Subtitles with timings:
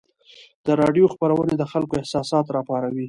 [0.65, 2.99] د راډیو خپرونې د خلکو احساسات راپاروي.